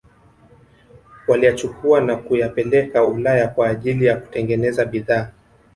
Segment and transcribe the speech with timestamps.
[1.27, 5.31] waliyachukua na kuyapeleka Ulaya kwa ajili ya kutengeneza bidhaa